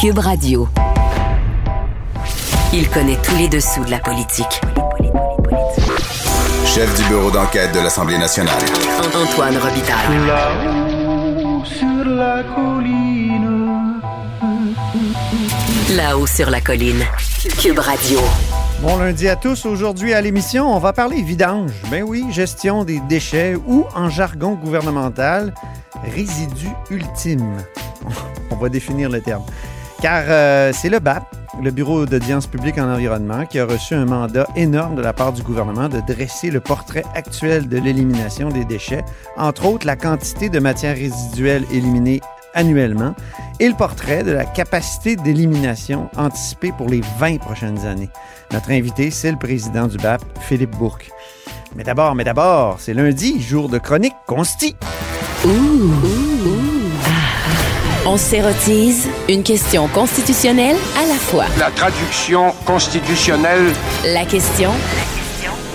[0.00, 0.68] Cube Radio.
[2.72, 4.60] Il connaît tous les dessous de la politique.
[6.64, 8.62] Chef du bureau d'enquête de l'Assemblée nationale.
[9.14, 10.26] Antoine Robitaille.
[10.26, 14.00] Là-haut sur la colline.
[15.96, 17.04] Là-haut sur la colline.
[17.60, 18.20] Cube Radio.
[18.82, 19.66] Bon lundi à tous.
[19.66, 21.72] Aujourd'hui à l'émission, on va parler vidange.
[21.90, 25.52] Ben oui, gestion des déchets ou en jargon gouvernemental,
[26.04, 27.56] résidu ultime.
[28.50, 29.44] On va définir le terme.
[30.00, 31.24] Car euh, c'est le BAP,
[31.62, 35.32] le Bureau d'audience publique en environnement, qui a reçu un mandat énorme de la part
[35.32, 39.04] du gouvernement de dresser le portrait actuel de l'élimination des déchets,
[39.36, 42.22] entre autres la quantité de matières résiduelles éliminées
[42.54, 43.14] annuellement
[43.60, 48.10] et le portrait de la capacité d'élimination anticipée pour les 20 prochaines années.
[48.52, 51.10] Notre invité, c'est le président du BAP, Philippe Bourque.
[51.76, 54.76] Mais d'abord, mais d'abord, c'est lundi, jour de chronique consti.
[55.42, 55.48] On
[58.18, 61.46] s'érotise une question constitutionnelle à la fois.
[61.58, 63.72] La traduction constitutionnelle
[64.04, 64.70] La question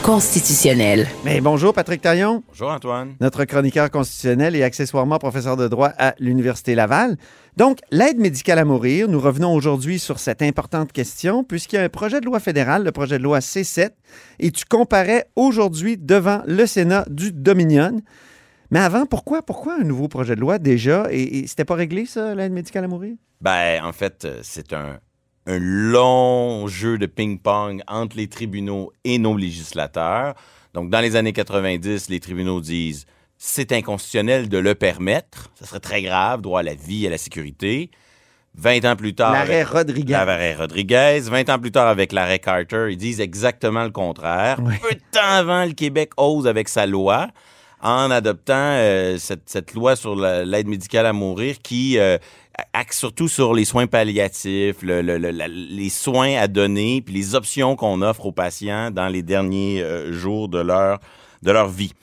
[0.04, 1.08] constitutionnelle.
[1.24, 3.16] Mais bonjour Patrick Taillon, Bonjour Antoine.
[3.20, 7.18] notre chroniqueur constitutionnel et accessoirement professeur de droit à l'Université Laval.
[7.58, 11.84] Donc, l'aide médicale à mourir, nous revenons aujourd'hui sur cette importante question puisqu'il y a
[11.84, 13.90] un projet de loi fédéral, le projet de loi C7,
[14.40, 18.00] et tu comparais aujourd'hui devant le Sénat du Dominion.
[18.72, 21.08] Mais avant, pourquoi, pourquoi un nouveau projet de loi déjà?
[21.12, 23.16] Et, et c'était pas réglé, ça, l'aide médicale à mourir?
[23.42, 25.00] Ben, en fait, euh, c'est un,
[25.48, 30.34] un long jeu de ping-pong entre les tribunaux et nos législateurs.
[30.74, 33.06] Donc, dans les années 90, les tribunaux disent
[33.38, 35.52] c'est inconstitutionnel de le permettre.
[35.56, 37.92] Ça serait très grave, droit à la vie, à la sécurité.
[38.58, 39.34] 20 ans plus tard.
[39.34, 40.14] L'arrêt Rodriguez.
[40.14, 41.20] L'arrêt Rodriguez.
[41.22, 44.60] 20 ans plus tard, avec l'arrêt Carter, ils disent exactement le contraire.
[44.64, 44.76] Oui.
[44.82, 47.28] Peu de temps avant, le Québec ose avec sa loi
[47.86, 52.18] en adoptant euh, cette, cette loi sur la- l'aide médicale à mourir qui euh,
[52.74, 57.14] axe surtout sur les soins palliatifs, le- le- le- la- les soins à donner, puis
[57.14, 61.00] les options qu'on offre aux patients dans les derniers euh, jours de leur,
[61.44, 61.94] de leur vie.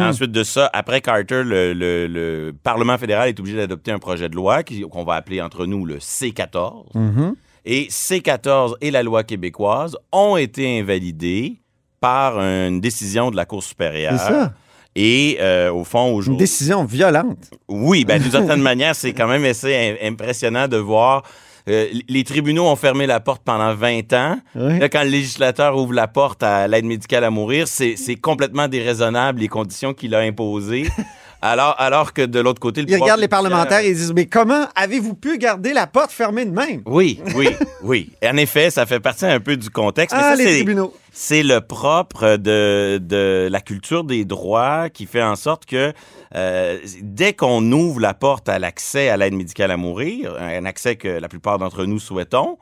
[0.00, 4.28] Ensuite de ça, après Carter, le, le- le Parlement fédéral est obligé d'adopter un projet
[4.28, 6.84] de loi qu'on va appeler entre nous le C14.
[6.94, 7.34] Mhm.
[7.64, 11.56] Et C14 et la loi québécoise ont été invalidés
[12.00, 14.12] par une décision de la Cour supérieure.
[14.18, 14.52] C'est ça.
[14.94, 16.38] Et euh, au fond, Une aujourd'hui.
[16.38, 17.50] décision violente.
[17.68, 21.22] Oui, ben, d'une certaine manière, c'est quand même assez im- impressionnant de voir.
[21.68, 24.38] euh, les tribunaux ont fermé la porte pendant 20 ans.
[24.54, 24.78] Oui.
[24.80, 29.40] Là, quand le législateur ouvre la porte à l'aide médicale à mourir, c'est complètement déraisonnable
[29.40, 30.86] les conditions qu'il a imposées.
[31.42, 34.26] alors, alors que de l'autre côté, le Ils regardent les parlementaires et ils disent Mais
[34.26, 36.82] comment avez-vous pu garder la porte fermée de même?
[36.86, 37.48] Oui, oui,
[37.82, 38.12] oui.
[38.24, 40.16] En effet, ça fait partie un peu du contexte.
[40.16, 40.94] mais Ah, ça, les c'est- tribunaux.
[41.12, 45.92] c'est le propre de, de la culture des droits qui fait en sorte que
[46.34, 50.96] euh, dès qu'on ouvre la porte à l'accès à l'aide médicale à mourir, un accès
[50.96, 52.56] que la plupart d'entre nous souhaitons,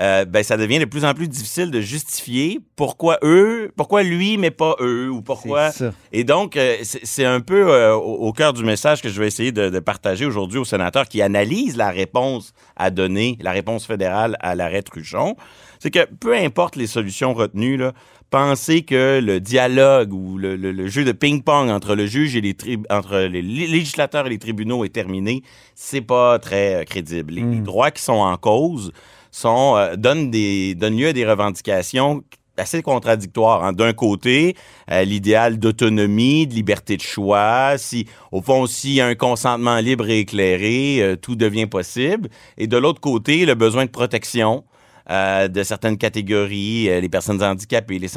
[0.00, 4.38] euh, ben ça devient de plus en plus difficile de justifier pourquoi eux, pourquoi lui
[4.38, 5.70] mais pas eux ou pourquoi.
[6.12, 9.52] Et donc euh, c'est un peu euh, au, cœur du message que je vais essayer
[9.52, 14.36] de, de partager aujourd'hui aux sénateurs qui analysent la réponse à donner, la réponse fédérale
[14.40, 15.36] à l'arrêt Truchon.
[15.78, 17.92] C'est que peu importe les solutions retenues, là,
[18.30, 22.40] penser que le dialogue ou le, le- le jeu de ping-pong entre le juge et
[22.40, 22.56] les
[22.90, 25.42] entre les lé- législateurs et les tribunaux est terminé,
[25.76, 27.34] c'est pas très crédible.
[27.34, 28.92] Les, les droits qui sont en cause
[29.34, 32.22] sont euh, donnent des donnent lieu à des revendications
[32.56, 33.64] assez contradictoires.
[33.64, 33.72] hein.
[33.72, 34.54] D'un côté,
[34.90, 39.78] euh, l'idéal d'autonomie, de liberté de choix, si au fond s'il y a un consentement
[39.78, 42.28] libre et éclairé, euh, tout devient possible.
[42.58, 44.64] Et de l'autre côté, le besoin de protection
[45.10, 48.08] euh, de certaines catégories, euh, les personnes handicapées, les,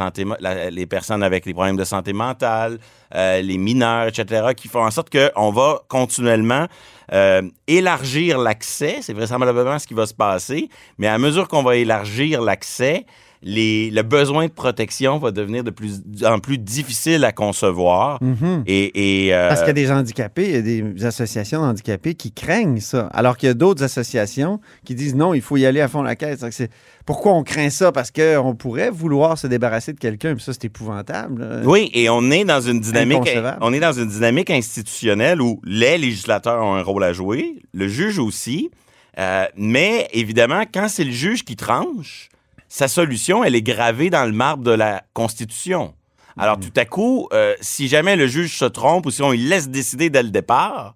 [0.71, 2.77] les personnes avec les problèmes de santé mentale,
[3.13, 6.67] euh, les mineurs, etc., qui font en sorte qu'on va continuellement
[7.67, 8.97] élargir l'accès.
[9.01, 10.67] C'est vraisemblablement ce qui va se passer.
[10.97, 13.05] Mais à mesure qu'on va élargir l'accès,
[13.41, 18.19] les, le besoin de protection va devenir de plus en plus difficile à concevoir.
[18.65, 22.15] Et, et, euh, Parce qu'il y a des handicapés, il y a des associations handicapées
[22.15, 25.65] qui craignent ça, alors qu'il y a d'autres associations qui disent non, il faut y
[25.65, 26.43] aller à fond la caisse.
[27.05, 27.93] Pourquoi on craint ça?
[27.93, 31.61] Parce qu'on pourrait vouloir se débarrasser de quelqu'un, puis ça, c'est épouvantable.
[31.63, 33.29] Oui, et on est dans une dynamique,
[33.61, 37.61] on est dans une dynamique institutionnelle où les législateurs ont un rôle rôle à jouer,
[37.73, 38.71] le juge aussi.
[39.19, 42.29] Euh, mais évidemment, quand c'est le juge qui tranche,
[42.69, 45.93] sa solution, elle est gravée dans le marbre de la Constitution.
[46.37, 49.39] Alors, tout à coup, euh, si jamais le juge se trompe ou si on lui
[49.39, 50.93] laisse décider dès le départ,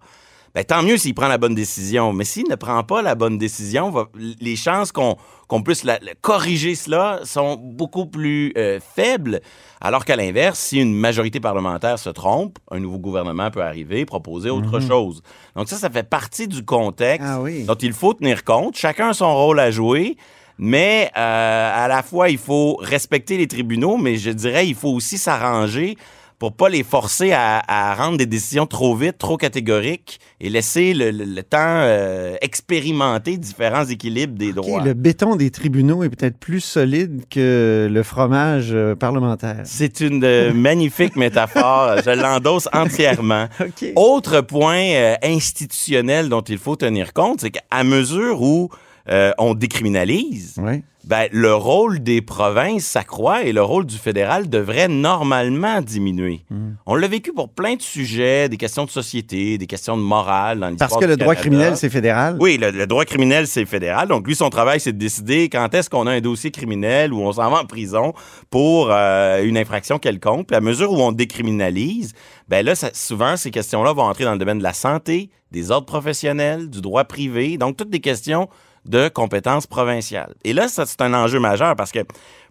[0.54, 2.12] ben, tant mieux s'il prend la bonne décision.
[2.12, 4.06] Mais s'il ne prend pas la bonne décision, va-
[4.40, 5.16] les chances qu'on
[5.64, 9.40] puisse la- la- corriger cela sont beaucoup plus euh, faibles.
[9.80, 14.50] Alors qu'à l'inverse, si une majorité parlementaire se trompe, un nouveau gouvernement peut arriver, proposer
[14.50, 15.22] autre chose.
[15.56, 17.64] Donc ça, ça fait partie du contexte Ah oui.
[17.64, 18.76] dont il faut tenir compte.
[18.76, 20.16] Chacun a son rôle à jouer.
[20.58, 24.90] Mais euh, à la fois, il faut respecter les tribunaux, mais je dirais, il faut
[24.90, 25.96] aussi s'arranger
[26.38, 30.92] pour pas les forcer à, à rendre des décisions trop vite, trop catégoriques et laisser
[30.92, 34.82] le, le- le temps euh, expérimenter différents équilibres des droits.
[34.82, 39.60] le béton des tribunaux est peut-être plus solide que le fromage euh, parlementaire.
[39.62, 41.98] C'est une euh, magnifique métaphore.
[42.04, 43.46] Je l'endosse entièrement.
[43.60, 43.92] OK.
[43.94, 48.68] Autre point institutionnel dont il faut tenir compte, c'est qu'à mesure où
[49.08, 50.60] euh, on décriminalise,
[51.04, 56.42] ben, le rôle des provinces s'accroît et le rôle du fédéral devrait normalement diminuer.
[56.48, 56.74] Hmm.
[56.86, 60.60] On l'a vécu pour plein de sujets, des questions de société, des questions de morale
[60.60, 61.40] dans l'histoire Parce que le droit Canada.
[61.50, 62.36] criminel, c'est fédéral?
[62.38, 64.06] Oui, le, le droit criminel, c'est fédéral.
[64.06, 67.20] Donc, lui, son travail, c'est de décider quand est-ce qu'on a un dossier criminel ou
[67.20, 68.12] on s'en va en prison
[68.50, 70.46] pour euh, une infraction quelconque.
[70.46, 72.12] Puis, à mesure où on décriminalise,
[72.48, 75.72] ben là, ça- souvent, ces questions-là vont entrer dans le domaine de la santé, des
[75.72, 77.58] ordres professionnels, du droit privé.
[77.58, 78.48] Donc, toutes des questions
[78.84, 80.34] de compétences provinciales.
[80.44, 82.00] Et là, ça, c'est un enjeu majeur parce que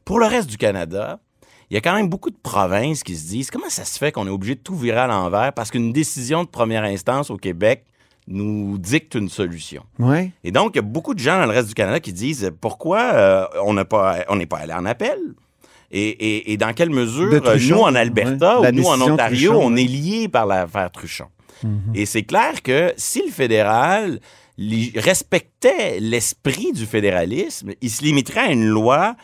[0.06, 1.19] pour le reste du Canada,
[1.69, 4.12] il y a quand même beaucoup de provinces qui se disent comment ça se fait
[4.12, 7.38] qu'on est obligé de tout virer à l'envers parce qu'une décision de première instance au
[7.38, 7.86] Québec
[8.28, 9.83] nous dicte une solution?
[10.00, 10.31] Ouais.
[10.44, 12.51] Et donc, il y a beaucoup de gens dans le reste du Canada qui disent
[12.62, 15.18] pourquoi euh, on pas, n'est pas allé en appel?
[15.94, 18.69] Et, et- et dans quelle mesure, euh, Truchon, nous en Alberta ouais.
[18.69, 21.25] Ou nous en Ontario, Truchon, on est liés par l'affaire Truchon?
[21.63, 21.92] Mhm.
[21.95, 24.19] Et c'est clair que si le fédéral
[24.95, 29.15] respectait l'esprit du fédéralisme, il se limiterait à une loi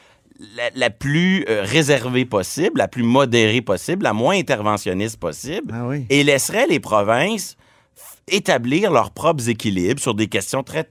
[0.56, 5.88] la, la plus euh, réservée possible, la plus modérée possible, la moins interventionniste possible, Ah
[5.88, 6.06] oui.
[6.10, 7.56] et laisserait les provinces
[8.28, 10.90] établir leurs propres équilibres sur des questions très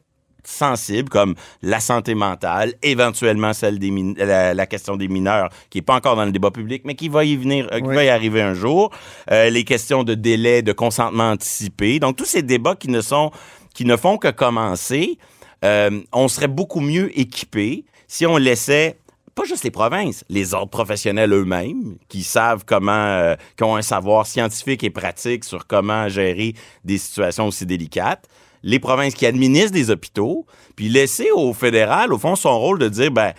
[0.49, 5.83] sensibles comme la santé mentale, éventuellement celle des la, la question des mineurs qui est
[5.83, 7.95] pas encore dans le débat public mais qui va y venir euh, qui Oui.
[7.95, 8.91] va y arriver un jour,
[9.31, 11.99] Euh, les questions de délai de consentement anticipé.
[11.99, 13.31] Donc tous ces débats qui ne sont
[13.75, 15.19] qui ne font que commencer,
[15.65, 18.99] euh, on serait beaucoup mieux équipé si on laissait
[19.35, 23.83] pas juste les provinces, les ordres professionnels eux-mêmes, qui savent comment, euh, qui ont un
[23.83, 26.55] savoir scientifique et pratique sur comment gérer
[26.85, 28.25] des situations aussi délicates,
[28.67, 32.89] les provinces qui administrent des hôpitaux, puis laisser au fédéral, au fond, son rôle de
[32.89, 33.33] dire, ben,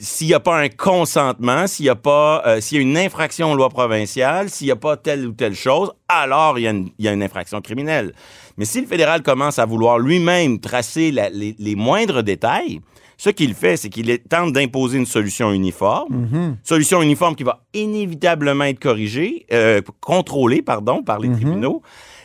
[0.00, 2.98] s'il n'y a pas un consentement, s'il n'y a pas, euh, s'il y a une
[2.98, 6.66] infraction aux lois provinciales, s'il n'y a pas telle ou telle chose, alors il y,
[6.66, 8.12] a une- il y a une infraction criminelle.
[8.58, 12.80] Mais si le fédéral commence à vouloir lui-même tracer la- les, les moindres détails,
[13.16, 16.26] ce qu'il fait, c'est qu'il tente d'imposer une solution uniforme,
[16.62, 21.80] solution uniforme qui va inévitablement être corrigée, euh, contrôlée, pardon, par les tribunaux.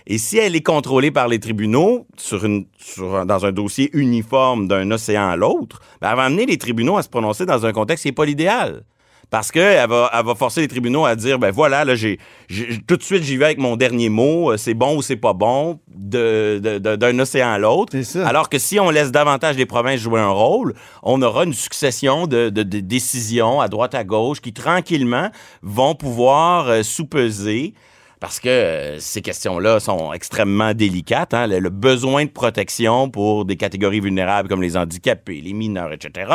[0.08, 3.90] Et si elle est contrôlée par les tribunaux sur une, sur un- dans un dossier
[3.94, 7.66] uniforme d'un océan à l'autre, ben, elle va amener les tribunaux à se prononcer dans
[7.66, 8.84] un contexte qui n'est pas l'idéal.
[9.30, 12.20] Parce qu'elle va, elle va forcer les tribunaux à dire, ben voilà, là, j'ai,
[12.86, 15.32] tout de suite, j'y vais avec mon dernier mot, euh, c'est bon ou c'est pas
[15.32, 17.96] bon, de, de- de- d'un océan à l'autre.
[18.26, 22.28] Alors que si on laisse davantage les provinces jouer un rôle, on aura une succession
[22.28, 25.30] de décisions à droite à gauche qui tranquillement
[25.62, 27.74] vont pouvoir euh, sous-peser
[28.22, 31.34] parce que euh, ces questions-là sont extrêmement délicates.
[31.34, 31.48] hein.
[31.48, 36.32] Le, besoin de protection pour des catégories vulnérables comme les handicapés, les mineurs, etc.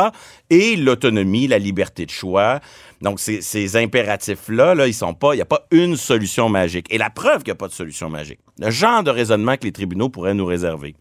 [0.50, 2.58] Et l'autonomie, la liberté de choix.
[3.02, 6.92] Donc, ces, ces impératifs-là, là, ils sont pas, il n'y a pas une solution magique.
[6.92, 8.40] Et la preuve qu'il n'y a pas de solution magique.
[8.58, 10.96] Le genre de raisonnement que les tribunaux pourraient nous réserver.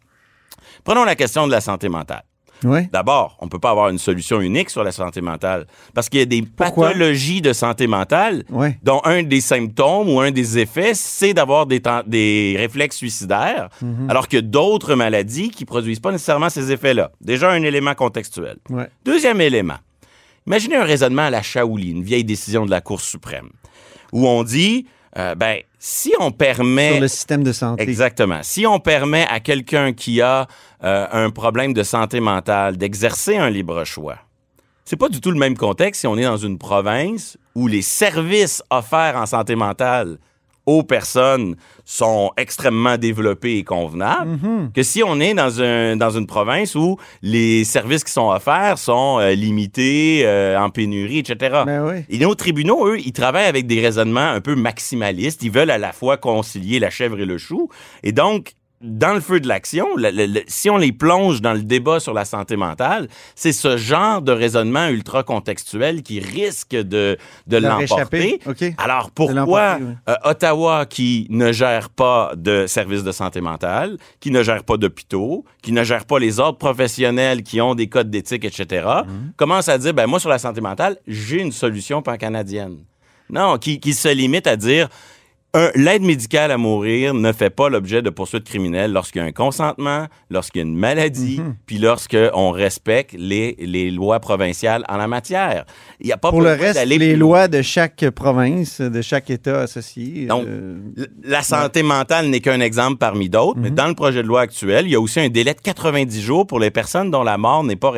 [0.84, 2.24] Prenons la question de la santé mentale.
[2.64, 2.90] Ouais.
[2.92, 6.20] D'abord, on ne peut pas avoir une solution unique sur la santé mentale parce qu'il
[6.20, 6.88] y a des Pourquoi?
[6.88, 8.80] pathologies de santé mentale Ouais.
[8.82, 14.10] dont un des symptômes ou un des effets, c'est d'avoir des, réflexes suicidaires, Mhm.
[14.10, 17.12] alors que d'autres maladies qui produisent pas nécessairement ces effets-là.
[17.22, 18.58] Déjà, un élément contextuel.
[18.70, 18.88] Ouais.
[19.04, 19.78] Deuxième élément.
[20.48, 23.50] Imaginez un raisonnement à la Shaouli, une vieille décision de la Cour suprême,
[24.12, 24.86] où on dit,
[25.18, 26.94] euh, ben, si on permet...
[26.94, 27.84] Sur le système de santé.
[27.84, 28.40] Exactement.
[28.42, 30.48] Si on permet à quelqu'un qui a
[30.84, 34.18] euh, un problème de santé mentale d'exercer un libre choix,
[34.84, 37.84] c'est pas du tout le même contexte si on est dans une province où les
[37.84, 40.18] services offerts en santé mentale
[40.66, 44.40] aux personnes sont extrêmement développés et convenables,
[44.74, 48.78] que si on est dans, un, dans une province où les services qui sont offerts
[48.78, 51.64] sont euh, limités, euh, en pénurie, etc.
[51.66, 52.04] Ben oui.
[52.10, 55.44] Et nos tribunaux, eux, ils travaillent avec des raisonnements un peu maximalistes.
[55.44, 57.70] Ils veulent à la fois concilier la chèvre et le chou.
[58.04, 58.54] Et donc,
[58.86, 62.00] dans le feu de l'action, le- le- le- si on les plonge dans le débat
[62.00, 68.40] sur la santé mentale, c'est ce genre de raisonnement ultra contextuel qui risque de, l'emporter.
[68.78, 69.88] Alors pourquoi oui.
[70.10, 74.78] euh, Ottawa qui ne gère pas de services de santé mentale, qui ne gère pas
[74.78, 79.34] d'hôpitaux, qui ne gère pas les ordres professionnels qui ont des codes d'éthique, etc., Mhm.
[79.36, 82.78] commence à dire, ben moi sur la santé mentale, j'ai une solution pan-canadienne.
[83.30, 84.88] Non, qui, qui se limite à dire,
[85.56, 89.28] un, l'aide médicale à mourir ne fait pas l'objet de poursuites criminelles lorsqu'il y a
[89.28, 91.56] un consentement, lorsqu'il y a une maladie, Mhm.
[91.66, 95.66] puis lorsqu'on respecte les, les lois provinciales en la matière.
[96.00, 99.30] Il n'y a pas Pour le reste, les plus lois de chaque province, de chaque
[99.30, 100.26] État associé.
[100.28, 100.78] Donc, euh,
[101.24, 103.64] La santé mentale n'est qu'un exemple parmi d'autres, Mhm.
[103.64, 106.22] mais dans le projet de loi actuel, il y a aussi un délai de 90
[106.22, 107.92] jours pour les personnes dont la mort n'est pas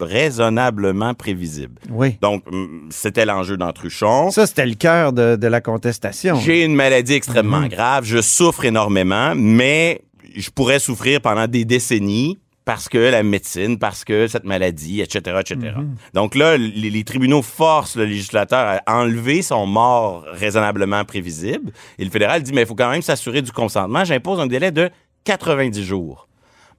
[0.00, 1.74] raisonnablement prévisible.
[1.90, 2.16] oui.
[2.22, 2.42] Donc,
[2.90, 4.30] c'était l'enjeu dans Truchon.
[4.30, 6.36] Ça, c'était le cœur de, de la contestation.
[6.36, 7.68] J'ai une maladie extrêmement Mhm.
[7.68, 10.02] grave, je souffre énormément, mais
[10.36, 15.36] je pourrais souffrir pendant des décennies parce que la médecine, parce que cette maladie, etc.,
[15.40, 15.74] etc.
[15.76, 15.94] Mhm.
[16.14, 21.72] Donc là, les, les tribunaux forcent le législateur à enlever son mort raisonnablement prévisible.
[21.98, 24.04] Et le fédéral dit, mais il faut quand même s'assurer du consentement.
[24.04, 24.90] J'impose un délai de
[25.24, 26.28] 90 jours.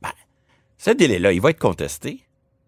[0.01, 0.09] Ben,
[0.77, 2.19] ce délai-là, il va être contesté.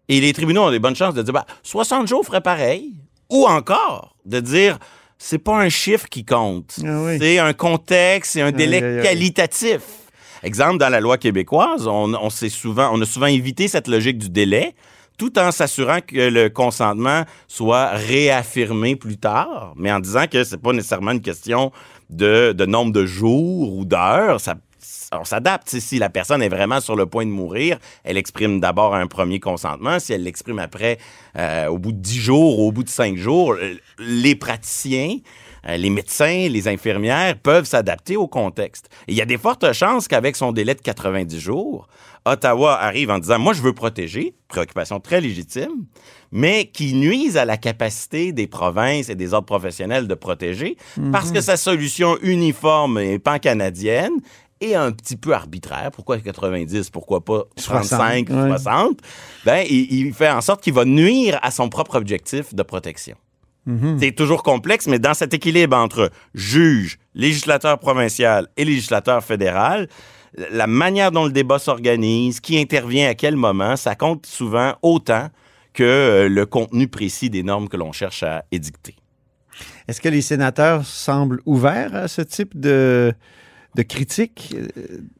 [0.08, 2.94] Et les tribunaux ont des bonnes chances de dire, ben, 60 jours ferait pareil.
[3.30, 4.78] Ou encore, de dire,
[5.22, 6.80] c'est pas un chiffre qui compte.
[6.82, 7.18] Ah oui.
[7.20, 9.82] C'est un contexte, c'est un délai qualitatif.
[10.42, 14.30] Exemple, dans la loi québécoise, on, on, souvent, on a souvent évité cette logique du
[14.30, 14.74] délai,
[15.18, 20.56] tout en s'assurant que le consentement soit réaffirmé plus tard, mais en disant que c'est
[20.56, 21.70] pas nécessairement une question
[22.08, 24.40] de, de nombre de jours ou d'heures.
[24.40, 24.54] Ça,
[25.12, 25.68] on s'adapte.
[25.68, 29.40] Si la personne est vraiment sur le point de mourir, elle exprime d'abord un premier
[29.40, 29.98] consentement.
[29.98, 30.98] Si elle l'exprime après,
[31.36, 35.16] euh, au bout de 10 jours ou au bout de 5 jours, euh, les praticiens,
[35.68, 38.88] euh, les médecins, les infirmières peuvent s'adapter au contexte.
[39.08, 41.88] Et il y a des fortes chances qu'avec son délai de 90 jours,
[42.26, 45.86] Ottawa arrive en disant, moi, je veux protéger, préoccupation très légitime,
[46.32, 50.76] mais qui nuise à la capacité des provinces et des ordres professionnels de protéger
[51.12, 54.12] parce que sa solution uniforme et pan-canadienne
[54.60, 55.90] est un petit peu arbitraire.
[55.92, 56.90] Pourquoi 90?
[56.90, 58.58] Pourquoi pas 35, 60, ouais.
[58.58, 58.98] 60?
[59.44, 63.16] Ben, il, il fait en sorte qu'il va nuire à son propre objectif de protection.
[63.98, 69.88] C'est toujours complexe, mais dans cet équilibre entre juge, législateur provincial et législateur fédéral,
[70.50, 75.28] la manière dont le débat s'organise, qui intervient à quel moment, ça compte souvent autant
[75.72, 78.96] que euh, le contenu précis des normes que l'on cherche à édicter.
[79.86, 83.12] Est-ce que les sénateurs semblent ouverts à ce type de,
[83.76, 84.66] de critique euh,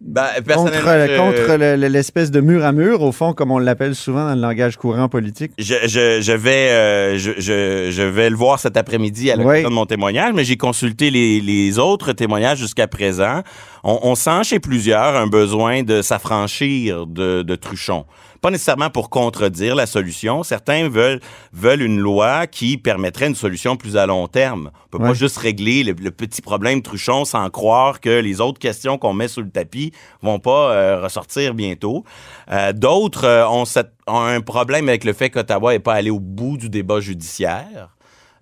[0.01, 4.35] Ben, contre, le- l'espèce de mur à mur, au fond, comme on l'appelle souvent dans
[4.35, 5.53] le langage courant politique?
[5.59, 9.69] Je, je, je vais, euh, je, je, je vais le voir cet après-midi à l'occasion
[9.69, 9.71] Oui.
[9.71, 13.43] de mon témoignage, mais j'ai consulté les, les autres témoignages jusqu'à présent.
[13.85, 18.05] On, on sent chez plusieurs un besoin de s'affranchir de, de Truchon.
[18.41, 20.43] Pas nécessairement pour contredire la solution.
[20.43, 21.21] Certains veulent,
[21.53, 24.71] veulent une loi qui permettrait une solution plus à long terme.
[24.87, 25.11] On peut Ouais.
[25.11, 29.13] pas juste régler le, le petit problème Truchon sans croire que les autres questions qu'on
[29.13, 29.93] met sous le tapis
[30.23, 32.05] vont pas euh, ressortir bientôt.
[32.51, 33.65] Euh, D'autres euh, ont
[34.07, 37.91] un problème avec le fait qu'Ottawa n'est pas allé au bout du débat judiciaire.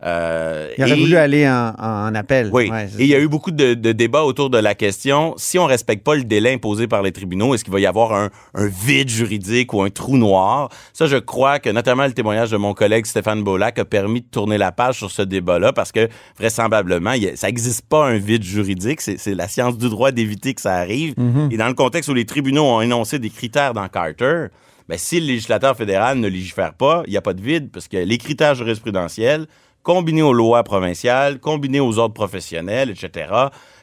[0.05, 2.51] Euh, Il aurait et- voulu aller en, en appel.
[2.53, 5.35] oui, Ouais, et il y a eu beaucoup de, de débats autour de la question,
[5.37, 8.13] si on respecte pas le délai imposé par les tribunaux, est-ce qu'il va y avoir
[8.13, 10.69] un, un vide juridique ou un trou noir?
[10.93, 14.27] Ça, je crois que notamment le témoignage de mon collègue Stéphane Bollac a permis de
[14.27, 18.07] tourner la page sur ce débat-là parce que vraisemblablement, il y a- ça n'existe pas
[18.07, 19.01] un vide juridique.
[19.01, 21.15] C'est la science du droit d'éviter que ça arrive.
[21.17, 21.49] Mhm.
[21.51, 24.47] Et dans le contexte où les tribunaux ont énoncé des critères dans Carter,
[24.89, 27.89] ben, si le législateur fédéral ne légifère pas, il n'y a pas de vide parce
[27.89, 29.47] que les critères jurisprudentiels,
[29.89, 33.33] combinés aux lois provinciales, combinés aux ordres professionnels, etc.,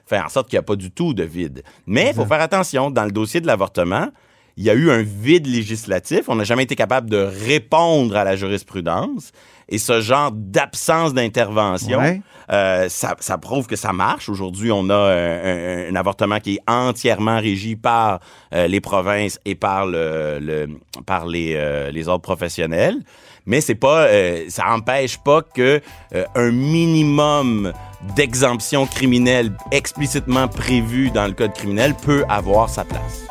[0.06, 1.64] fait en sorte qu'il n'y a pas du tout de vide.
[1.88, 4.10] Mais il faut faire attention, dans le dossier de l'avortement,
[4.56, 6.22] il y a eu un vide législatif.
[6.28, 9.32] On n'a jamais été capable de répondre à la jurisprudence.
[9.68, 12.22] Et ce genre d'absence d'intervention, Ouais.
[12.52, 14.30] euh, ça, ça prouve que ça marche.
[14.30, 18.20] Aujourd'hui, on a un, un avortement qui est entièrement régi par
[18.54, 20.68] euh, les provinces et par le, le-
[21.08, 23.00] par les, euh, les ordres professionnels.
[23.46, 25.82] Mais c'est pas, euh, ça empêche pas que
[26.14, 27.72] euh, un minimum
[28.16, 33.26] d'exemption criminelle explicitement prévu dans le code criminel peut avoir sa place.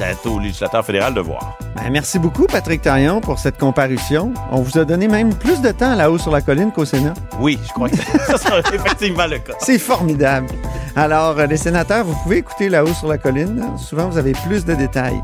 [0.00, 1.58] C'est au législateur fédéral de voir.
[1.76, 4.32] Ben, merci beaucoup, Patrick Taillon, pour cette comparution.
[4.50, 7.12] On vous a donné même plus de temps là-haut sur la colline qu'au Sénat.
[7.38, 9.52] Oui, je crois que ça sera effectivement le cas.
[9.58, 10.48] C'est formidable.
[10.96, 13.62] Alors, euh, les sénateurs, vous pouvez écouter là-haut sur la colline.
[13.76, 15.20] Souvent, vous avez plus de détails.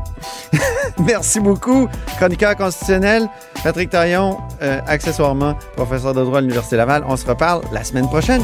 [0.99, 3.27] Merci beaucoup, chroniqueur constitutionnel,
[3.63, 7.03] Patrick Taillon, euh, accessoirement professeur de droit à l'Université Laval.
[7.07, 8.43] On se reparle la semaine prochaine.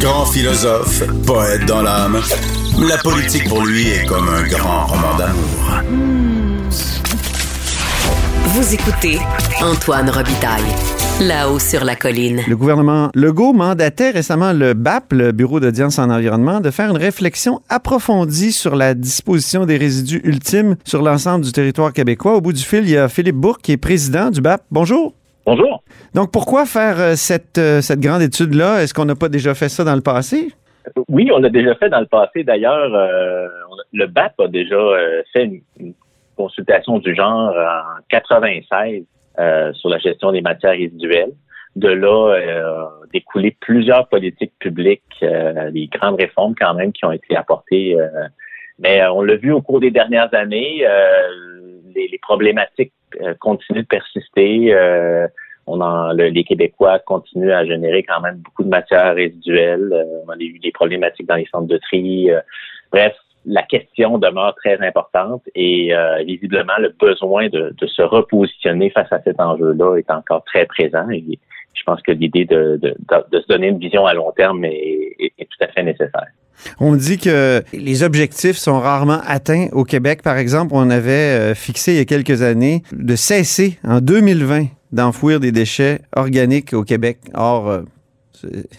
[0.00, 2.20] Grand philosophe, poète dans l'âme,
[2.78, 5.82] la politique pour lui est comme un grand roman d'amour.
[8.44, 9.18] Vous écoutez
[9.60, 10.62] Antoine Robitaille,
[11.20, 12.42] là-haut sur la colline.
[12.46, 16.96] Le gouvernement Legault mandatait récemment le BAP, le Bureau d'audience en environnement, de faire une
[16.96, 22.36] réflexion approfondie sur la disposition des résidus ultimes sur l'ensemble du territoire québécois.
[22.36, 24.62] Au bout du fil, il y a Philippe Bourque, qui est président du BAP.
[24.70, 25.17] Bonjour.
[25.50, 25.82] Bonjour.
[26.14, 28.82] Donc, pourquoi faire euh, cette, euh, cette grande étude-là?
[28.82, 30.52] Est-ce qu'on n'a pas déjà fait ça dans le passé?
[31.08, 32.44] Oui, on l'a déjà fait dans le passé.
[32.44, 33.48] D'ailleurs, euh,
[33.94, 35.94] le BAP a déjà euh, fait une, une
[36.36, 39.04] consultation du genre en 96
[39.38, 41.32] euh, sur la gestion des matières résiduelles.
[41.76, 47.12] De là, euh, découlé plusieurs politiques publiques, euh, des grandes réformes quand même qui ont
[47.12, 47.98] été apportées.
[47.98, 48.06] euh,
[48.78, 51.00] mais euh, on l'a vu au cours des dernières années, euh,
[51.94, 54.74] les, les problématiques euh, continuent de persister.
[54.74, 55.26] euh,
[55.66, 59.90] on en, le- les Québécois continuent à générer quand même beaucoup de matières résiduelles.
[59.92, 62.30] Euh, on a eu des problématiques dans les centres de tri.
[62.30, 62.40] euh,
[62.90, 68.90] bref, la question demeure très importante et euh, visiblement le besoin de, de se repositionner
[68.90, 71.08] face à cet enjeu-là est encore très présent.
[71.10, 71.22] Et
[71.74, 72.94] je pense que l'idée de, de,
[73.32, 76.26] de- se donner une vision à long terme est- est tout à fait nécessaire.
[76.80, 80.22] On dit que les objectifs sont rarement atteints au Québec.
[80.22, 84.66] Par exemple, on avait euh, fixé il y a quelques années de cesser en 2020
[84.92, 87.18] d'enfouir des déchets organiques au Québec.
[87.34, 87.82] Or, euh,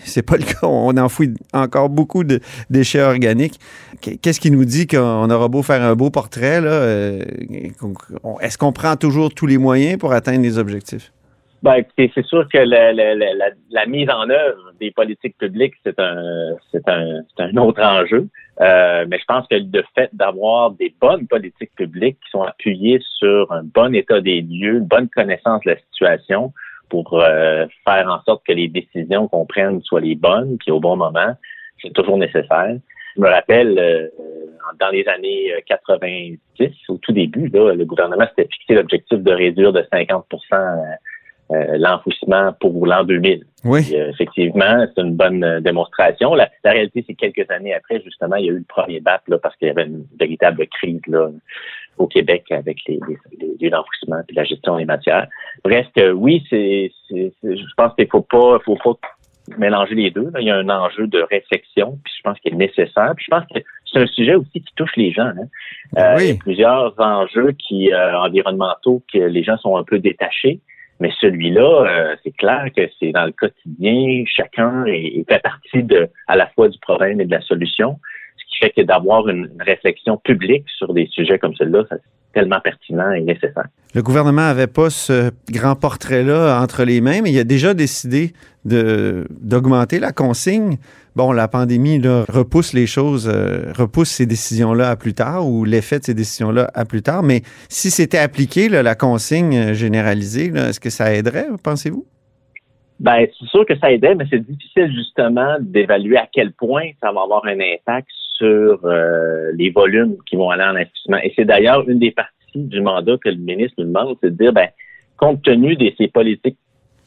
[0.06, 0.60] c'est- pas le cas.
[0.64, 3.60] On enfouit encore beaucoup de déchets organiques.
[4.02, 6.62] Qu- Qu'est-ce qui nous dit qu'on aura beau faire un beau portrait?
[6.64, 7.24] euh,
[8.42, 11.12] Est-ce qu'on prend toujours tous les moyens pour atteindre les objectifs?
[11.62, 16.00] Ben, c'est sûr que la, la, la, la- mise en œuvre des politiques publiques, c'est
[16.00, 18.28] un, c'est un, c'est un autre enjeu.
[18.62, 23.00] Euh, mais je pense que le fait d'avoir des bonnes politiques publiques qui sont appuyées
[23.18, 26.54] sur un bon état des lieux, une bonne connaissance de la situation
[26.90, 30.80] pour euh, faire en sorte que les décisions qu'on prenne soient les bonnes puis au
[30.80, 31.36] bon moment,
[31.82, 32.76] c'est toujours nécessaire.
[33.16, 34.08] Je me rappelle, euh,
[34.80, 36.40] dans les années 90,
[36.90, 40.26] au tout début, là, le gouvernement s'était fixé l'objectif de réduire de 50
[41.52, 43.44] euh, l'enfouissement pour l'an 2000.
[43.66, 43.82] Oui.
[43.94, 46.34] Euh, effectivement, c'est une bonne euh, démonstration.
[46.36, 49.00] La, la réalité, c'est que quelques années après, justement, il y a eu le premier
[49.00, 51.30] BAP là, parce qu'il y avait une véritable crise là,
[51.98, 55.28] au Québec avec les, les, les lieux d'enfouissement et la gestion des matières.
[55.64, 58.94] Bref, que oui, c'est, c'est, c'est- je pense qu'il faut pas, faut pas
[59.58, 60.30] mélanger les deux.
[60.32, 60.40] là.
[60.42, 63.14] Il y a un enjeu de réflexion, puis je pense qu'il est nécessaire.
[63.16, 63.60] Puis je pense que
[63.92, 65.24] c'est un sujet aussi qui touche les gens.
[65.24, 65.48] hein.
[65.98, 66.24] Euh, Oui.
[66.26, 70.60] Il y a plusieurs enjeux qui euh, environnementaux que les gens sont un peu détachés.
[71.00, 76.10] Mais celui-là, euh, c'est clair que c'est dans le quotidien, chacun est, fait partie de,
[76.28, 78.00] à la fois du problème et de la solution.
[78.38, 82.02] Ce qui fait que d'avoir une, une réflexion publique sur des sujets comme celui-là, c'est
[82.34, 83.68] tellement pertinent et nécessaire.
[83.96, 88.34] Le gouvernement n'avait pas ce grand portrait-là entre les mains, mais il a déjà décidé
[88.64, 90.78] d'augmenter la consigne.
[91.16, 95.66] Bon, la pandémie là, repousse les choses, euh, repousse ces décisions-là à plus tard ou
[95.66, 97.24] l'effet de ces décisions-là à plus tard.
[97.24, 102.06] Mais si c'était appliqué, là, la consigne euh, généralisée, est-ce que ça aiderait, pensez-vous?
[103.00, 107.12] Ben, c'est sûr que ça aidait, mais c'est difficile justement d'évaluer à quel point ça
[107.12, 111.18] va avoir un impact sur euh, les volumes qui vont aller en investissement.
[111.24, 114.44] Et c'est d'ailleurs une des parties du mandat que le ministre nous demande, c'est de
[114.44, 114.70] dire, ben,
[115.18, 116.58] compte tenu de ces politiques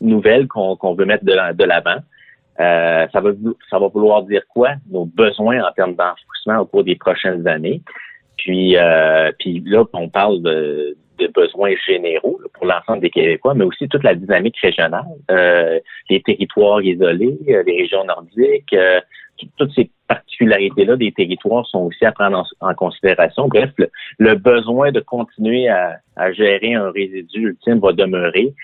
[0.00, 1.98] nouvelles qu'on veut mettre de la- de l'avant,
[2.60, 3.30] euh, ça, va,
[3.70, 4.74] ça va vouloir dire quoi?
[4.90, 7.80] Nos besoins en termes d'enfouissement au cours des prochaines années?
[8.36, 10.96] Puis, euh, puis là, on parle de,
[11.34, 15.78] besoins généraux là, pour l'ensemble des Québécois, mais aussi toute la dynamique régionale, euh,
[16.10, 19.00] les territoires isolés, euh, les régions nordiques, euh,
[19.56, 23.48] toutes ces particularités-là des territoires sont aussi à prendre en, en considération.
[23.48, 28.54] Bref, le, le besoin de continuer à, à gérer un résidu ultime va demeurer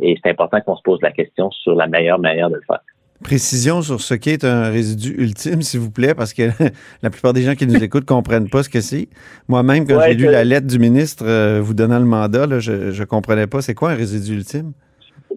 [0.00, 2.80] et c'est important qu'on se pose la question sur la meilleure manière de le faire.
[3.24, 6.50] Précision sur ce qu'est un résidu ultime, s'il vous plaît, parce que
[7.02, 9.08] la plupart des gens qui nous écoutent comprennent pas ce que c'est.
[9.48, 12.58] Moi-même, quand Ouais, j'ai lu la lettre du ministre euh, vous donnant le mandat, là,
[12.58, 14.72] je, je comprenais pas c'est quoi un résidu ultime.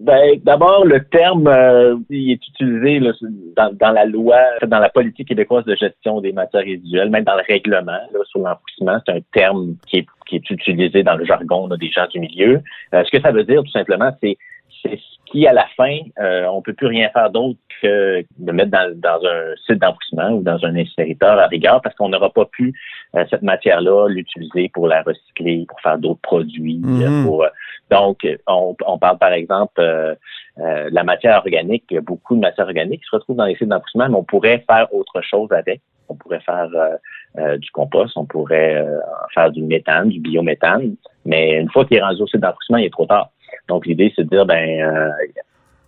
[0.00, 3.12] Ben, d'abord, le terme euh, il est utilisé là,
[3.54, 7.36] dans, dans la loi, dans la politique québécoise de gestion des matières résiduelles, même dans
[7.36, 8.98] le règlement là, sur l'enfouissement.
[9.04, 12.18] C'est un terme qui est, qui est utilisé dans le jargon là, des gens du
[12.18, 12.62] milieu.
[12.94, 14.38] Euh, ce que ça veut dire, tout simplement, c'est
[14.82, 18.52] c'est ce qui, à la fin, euh, on peut plus rien faire d'autre que de
[18.52, 22.30] mettre dans, dans un site d'enfouissement ou dans un incinérateur à rigueur parce qu'on n'aura
[22.30, 22.72] pas pu
[23.16, 26.80] euh, cette matière-là l'utiliser pour la recycler, pour faire d'autres produits.
[26.84, 27.24] euh, Mhm.
[27.26, 27.48] pour, euh,
[27.90, 30.14] donc, on, on parle par exemple euh,
[30.58, 31.84] euh, de la matière organique.
[31.90, 34.16] Il y a beaucoup de matière organique qui se retrouve dans les sites d'enfouissement, mais
[34.16, 35.80] on pourrait faire autre chose avec.
[36.08, 36.96] On pourrait faire euh,
[37.38, 38.98] euh, du compost, on pourrait euh,
[39.34, 42.86] faire du méthane, du biométhane, mais une fois qu'il est rendu au site d'enfouissement, il
[42.86, 43.30] est trop tard.
[43.68, 45.10] Donc, l'idée, c'est de dire, ben, euh,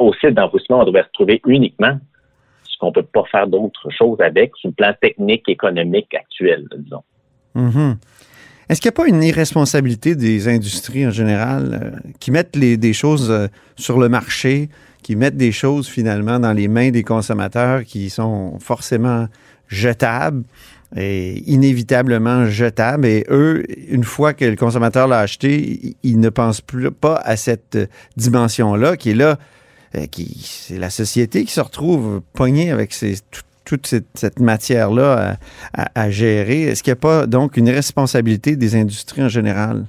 [0.02, 1.98] au site d'enfouissement, on devrait retrouver uniquement
[2.64, 7.02] ce qu'on peut pas faire d'autre chose avec sur le plan technique, économique actuel, disons.
[7.54, 7.96] Mhm.
[8.68, 12.76] Est-ce qu'il n'y a pas une irresponsabilité des industries en général euh, qui mettent les-
[12.78, 14.68] des choses euh, sur le marché,
[15.02, 19.26] qui mettent des choses finalement dans les mains des consommateurs qui sont forcément
[19.68, 20.44] jetables
[20.96, 23.04] et inévitablement jetables?
[23.06, 27.16] Et eux, une fois que le consommateur l'a acheté, il, il ne pense plus pas
[27.16, 27.86] à cette euh,
[28.16, 29.38] dimension-là qui est là,
[29.94, 32.90] euh, qui c'est la société qui se retrouve pognée avec
[33.30, 35.36] tout- toute cette, cette matière-là
[35.74, 36.62] à, à- à gérer.
[36.62, 39.84] Est-ce qu'il n'y a pas donc une responsabilité des industries en général?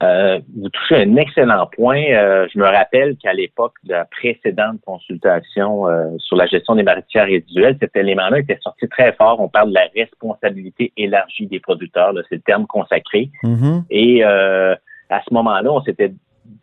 [0.00, 2.00] Euh, vous touchez un excellent point.
[2.12, 6.84] Euh, je me rappelle qu'à l'époque de la précédente consultation euh, sur la gestion des
[6.84, 9.40] matières résiduelles, cet élément-là était sorti très fort.
[9.40, 12.12] On parle de la responsabilité élargie des producteurs.
[12.28, 13.32] C'est le terme consacré.
[13.42, 13.82] Mhm.
[13.90, 16.12] Et à ce moment-là, on s'était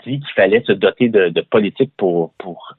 [0.05, 2.75] dit qu'il fallait se doter de, de politiques pour, pour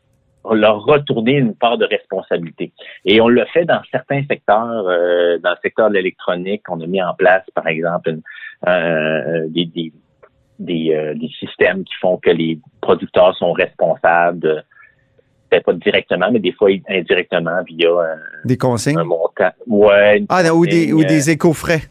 [0.52, 2.72] leur retourner une part de responsabilité.
[3.04, 4.86] Et on le fait dans certains secteurs.
[4.88, 8.22] euh, dans le secteur de l'électronique, on a mis en place, par exemple, une-
[8.68, 9.92] euh, des, des,
[10.58, 14.62] des, euh, des systèmes qui font que les producteurs sont responsables, de-
[15.50, 18.98] peut-être pas directement, mais des fois indirectement via un, Des consignes?
[18.98, 19.50] un montant.
[19.66, 21.82] Ouais, Ah, ou des, ou consigne, des éco-frais.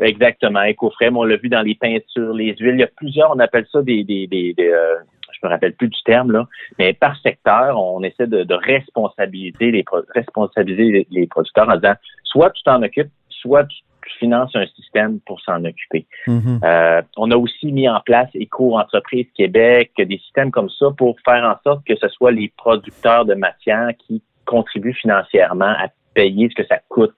[0.00, 1.10] Exactement, éco-frais.
[1.14, 2.74] On l'a vu dans les peintures, les huiles.
[2.74, 4.96] Il y a plusieurs, on appelle ça des, des, des, des, euh,
[5.32, 6.46] je me rappelle plus du terme là,
[6.78, 12.50] mais par secteur, on essaie de, de responsabiliser les responsabiliser les, producteurs en disant soit
[12.50, 13.76] tu t'en occupes, soit tu,
[14.20, 16.06] finances un système pour s'en occuper.
[16.28, 16.60] Mhm.
[16.62, 21.44] Euh, on a aussi mis en place Éco-entreprise Québec, des systèmes comme ça pour faire
[21.44, 26.54] en sorte que ce soit les producteurs de matière qui contribuent financièrement à payer ce
[26.54, 27.14] que ça coûte.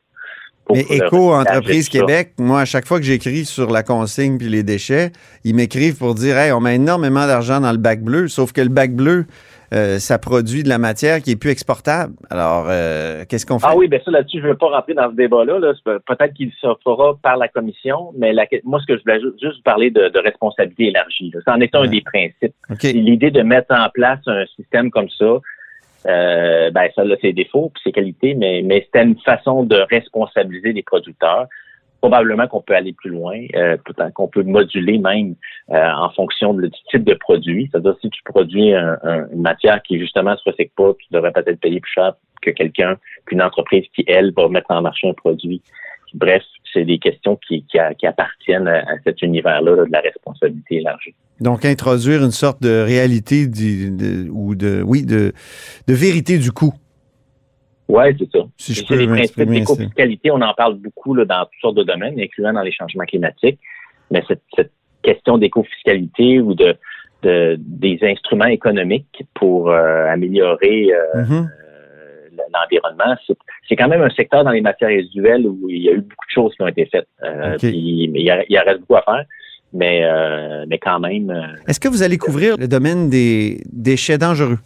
[0.73, 1.99] Mais Éco Entreprise ça.
[1.99, 5.13] Québec, moi, à chaque fois que j'écris sur la consigne puis les déchets,
[5.45, 8.61] ils m'écrivent pour dire Hey, on met énormément d'argent dans le bac bleu, sauf que
[8.61, 9.25] le bac bleu,
[9.75, 12.15] euh, ça produit de la matière qui est plus exportable.
[12.31, 13.67] Alors, euh, qu'est-ce qu'on fait?
[13.69, 15.59] Ah oui, bien ça, là-dessus, je ne veux pas rentrer dans ce débat-là.
[15.59, 15.73] Là.
[16.07, 19.33] Peut-être qu'il se fera par la commission, mais la- moi, ce que je voulais ju-
[19.43, 21.31] juste vous parler de, de responsabilité élargie.
[21.35, 21.41] là.
[21.45, 21.89] Ça en est un Ouais.
[21.89, 22.55] des principes.
[22.83, 25.39] L'idée de mettre en place un système comme ça,
[26.07, 29.77] euh, ben ça a ses défauts puis ses qualités, mais, mais c'était une façon de
[29.91, 31.47] responsabiliser les producteurs.
[32.01, 33.77] Probablement qu'on peut aller plus loin, euh,
[34.15, 35.35] qu'on peut moduler même
[35.71, 37.69] euh, en fonction du type de produit.
[37.73, 38.99] C'est-à-dire si tu produis un-
[39.33, 42.97] une matière qui justement se recycle pas, tu devrais peut-être payer plus cher que quelqu'un,
[43.27, 45.61] qu'une entreprise qui, elle, va mettre en marché un produit.
[46.15, 46.43] Bref,
[46.73, 50.77] c'est des questions qui, qui, a- qui appartiennent à, cet univers-là là, de la responsabilité
[50.77, 51.15] élargie.
[51.41, 55.33] Donc, introduire une sorte de réalité du- de- ou de, oui, de,
[55.87, 56.75] de vérité du coût.
[57.89, 58.45] Oui, c'est ça.
[58.59, 61.77] Si je C'est peux les principes d'éco-fiscalité, on en parle beaucoup là, dans toutes sortes
[61.77, 63.59] de domaines, incluant dans les changements climatiques.
[64.11, 66.75] Mais cette, cette question d'éco-fiscalité ou de,
[67.23, 71.51] de- des instruments économiques pour euh, améliorer euh, Mhm.
[72.53, 76.01] L'environnement, c'est- quand même un secteur dans les matières résiduelles où il y a eu
[76.01, 77.09] beaucoup de choses qui ont été faites.
[77.23, 79.25] Euh, puis, mais il, y reste beaucoup à faire,
[79.73, 84.19] mais, euh, mais quand même, euh, Est-ce que vous allez couvrir le domaine des déchets
[84.19, 84.59] dangereux?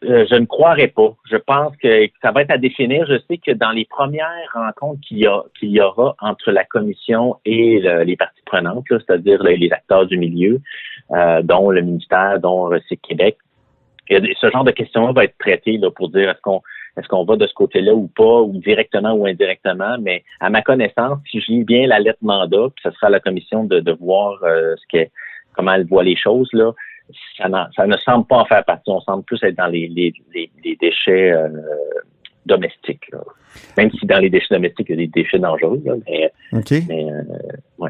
[0.00, 1.12] Je ne croirais pas.
[1.28, 3.04] Je pense que ça va être à définir.
[3.06, 8.04] Je sais que dans les premières rencontres qu'il y, aura entre la commission et le-
[8.04, 10.60] les parties prenantes, c'est-à-dire les, les acteurs du milieu,
[11.10, 13.38] euh, dont le ministère, dont Recyc Québec,
[14.08, 16.62] ce genre de questions-là va être traité là, pour dire est-ce qu'on
[16.98, 19.96] est-ce qu'on va de ce côté-là ou pas, ou directement ou indirectement.
[20.00, 23.10] Mais à ma connaissance, si je lis bien la lettre mandat, puis ce sera à
[23.10, 25.12] la commission de, de voir euh, ce qu'est,
[25.52, 26.72] comment elle voit les choses là
[27.36, 28.90] ça, ça ne semble pas en faire partie.
[28.90, 31.48] On semble plus être dans les, les, les, les déchets euh,
[32.46, 33.10] domestiques.
[33.12, 33.20] là.
[33.76, 35.80] Même si dans les déchets domestiques, il y a des déchets dangereux.
[35.84, 36.86] là, mais OK.
[36.88, 37.88] mais, euh,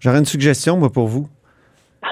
[0.00, 1.28] J'aurais une suggestion, moi, pour vous.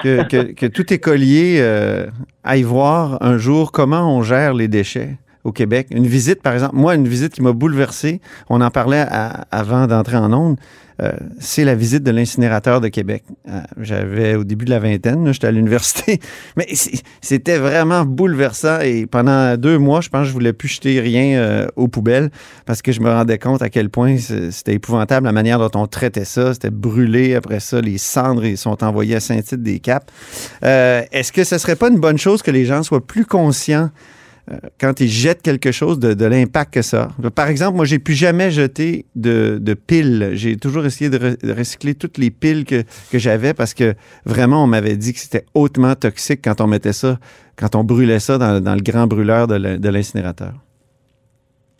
[0.03, 2.07] Que, que, tout écolier euh,
[2.43, 5.17] aille voir un jour comment on gère les déchets.
[5.43, 5.87] Au Québec.
[5.91, 9.87] Une visite, par exemple, moi, une visite qui m'a bouleversé, on en parlait à- avant
[9.87, 10.57] d'entrer en onde,
[11.01, 13.23] euh, c'est la visite de l'incinérateur de Québec.
[13.49, 16.19] Euh, J'avais au début de la vingtaine, j'étais à l'université,
[16.55, 16.67] mais
[17.19, 21.39] c'était vraiment bouleversant et pendant deux mois, je pense que je voulais plus jeter rien
[21.39, 22.29] euh, aux poubelles
[22.67, 25.87] parce que je me rendais compte à quel point c'était épouvantable la manière dont on
[25.87, 26.53] traitait ça.
[26.53, 30.05] C'était brûlé après ça, les cendres ils sont envoyées à Saint-Tite-des-Caps.
[30.63, 33.89] Euh, Est-ce que ce serait pas une bonne chose que les gens soient plus conscients
[34.79, 37.09] quand ils jettent quelque chose de, l'impact que ça.
[37.35, 40.31] Par exemple, moi, j'ai plus jamais jeté de, de piles.
[40.33, 43.93] J'ai toujours essayé de, re- de recycler toutes les piles que, j'avais parce que
[44.25, 47.17] vraiment, on m'avait dit que c'était hautement toxique quand on mettait ça,
[47.55, 50.53] quand on brûlait ça dans, le grand brûleur de l'incinérateur.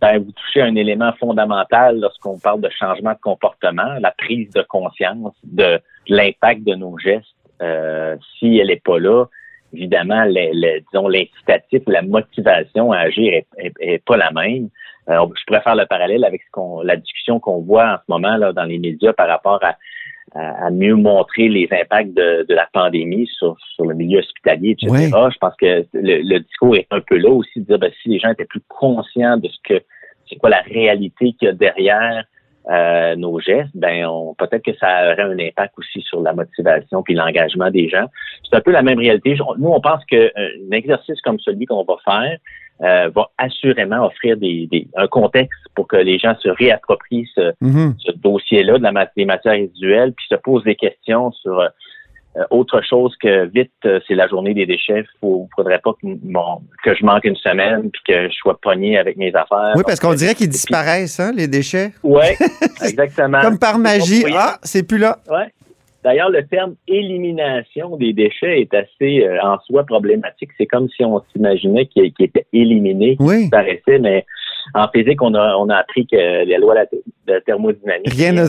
[0.03, 4.49] Ben, vous touchez à un élément fondamental lorsqu'on parle de changement de comportement, la prise
[4.51, 7.25] de conscience de, l'impact de nos gestes.
[7.61, 9.25] Euh, si elle n'est pas là,
[9.73, 14.69] évidemment, le- le- disons l'incitatif la motivation à agir est, est- est pas la même.
[15.09, 18.03] Euh, je pourrais faire le parallèle avec ce qu'on, la discussion qu'on voit en ce
[18.07, 19.75] moment là, dans les médias par rapport à,
[20.33, 24.71] à, à mieux montrer les impacts de, de la pandémie sur, sur le milieu hospitalier,
[24.81, 24.89] etc.
[25.33, 28.09] Je pense que le, le discours est un peu là aussi, de dire ben, si
[28.09, 29.83] les gens étaient plus conscients de ce que
[30.29, 32.23] c'est quoi la réalité qu'il y a derrière
[32.71, 37.03] euh, nos gestes, ben on peut-être que ça aurait un impact aussi sur la motivation
[37.03, 38.05] puis l'engagement des gens.
[38.49, 39.35] C'est un peu la même réalité.
[39.57, 40.29] Nous, on pense qu'un
[40.71, 42.37] exercice comme celui qu'on va faire
[42.81, 47.53] euh, va assurément offrir des, des- un contexte pour que les gens se réapproprient ce,
[47.61, 47.95] Mhm.
[47.99, 51.61] ce dossier-là de la des matières résiduelles, puis se posent des questions sur
[52.35, 55.03] euh, euh, autre chose que vite, euh, c'est la journée des déchets.
[55.23, 58.97] Il faudrait pas que, mon- que je manque une semaine puis que je sois pogné
[58.97, 59.73] avec mes affaires.
[59.75, 61.91] Oui, parce qu'on dirait qu'ils puis- disparaissent, hein, les déchets.
[62.03, 62.35] Ouais,
[62.83, 63.41] exactement.
[63.41, 64.23] Comme par magie.
[64.25, 64.31] Oui.
[64.35, 65.19] Ah, c'est plus là.
[65.29, 65.47] Ouais.
[66.03, 66.75] D'ailleurs, le terme
[67.17, 70.49] élimination des déchets est assez euh, en soi problématique.
[70.57, 73.41] C'est comme si on s'imaginait qu'il qu'il était éliminé, qu'il Oui.
[73.43, 74.25] disparaissait, mais
[74.73, 78.41] en physique, on a, on a appris que les lois de la, thermodynamique, Rien ne,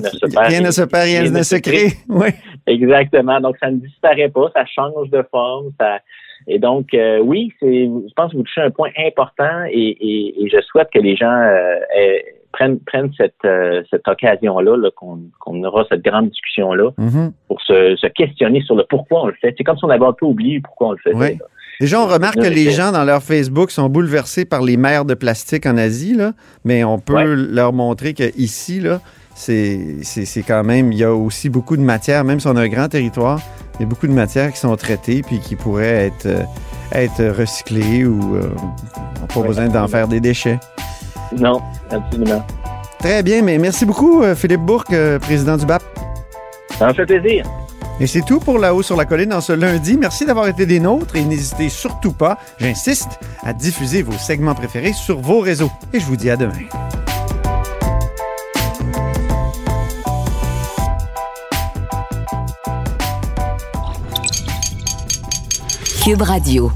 [0.47, 1.93] rien ne se perd, rien ne se crée.
[2.09, 2.29] Oui.
[2.67, 3.41] Exactement.
[3.41, 5.71] Donc, ça ne disparaît pas, ça change de forme.
[5.81, 5.99] Ça...
[6.47, 10.45] Et donc, euh, oui, c'est, je pense que vous touchez un point important et, et,
[10.45, 14.91] et je souhaite que les gens euh, aient- prennent, prennent cette, euh, cette occasion-là, là,
[14.95, 17.33] qu'on, qu'on aura cette grande discussion-là Mhm.
[17.49, 19.55] pour se, se questionner sur le pourquoi on le fait.
[19.57, 21.15] C'est comme si on avait un peu oublié pourquoi on le fait.
[21.15, 21.39] Oui.
[21.81, 25.15] Déjà, on remarque que les gens dans leur Facebook sont bouleversés par les mers de
[25.15, 26.33] plastique en Asie, là,
[26.65, 27.25] mais on peut Ouais.
[27.27, 28.81] leur montrer qu'ici,
[29.35, 32.69] c'est quand même, il y a aussi beaucoup de matières, même si on a un
[32.69, 33.41] grand territoire,
[33.79, 36.43] il y a beaucoup de matières qui sont traitées puis qui pourraient être, euh,
[36.93, 40.61] être recyclées ou euh, on n'a pas Ouais, besoin d'en faire des déchets.
[41.37, 41.61] Non,
[41.91, 42.47] absolument.
[43.01, 45.83] Très bien, mais merci beaucoup, euh, Philippe Bourque, euh, président du BAP.
[46.79, 47.45] Ça me fait plaisir.
[48.01, 49.97] Et c'est tout pour La Haut sur la Colline en ce lundi.
[49.97, 54.93] Merci d'avoir été des nôtres et n'hésitez surtout pas, j'insiste, à diffuser vos segments préférés
[54.93, 55.71] sur vos réseaux.
[55.93, 56.53] Et je vous dis à demain.
[66.05, 66.71] Cube Radio.